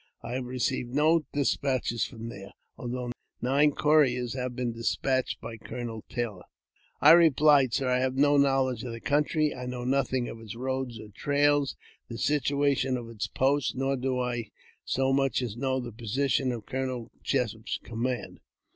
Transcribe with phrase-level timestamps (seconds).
[0.23, 6.03] I have received no despatches from there, although nine couriers have been despatched by Colonel
[6.09, 6.45] Taylor."
[7.01, 10.55] I replied, "Sir, I have no knowledge of the country; I know nothing of its
[10.55, 11.75] roads or Irails,
[12.09, 14.49] the situation of its posts, nor do I
[14.83, 18.39] so much as know the position of Colonel Jessup's command.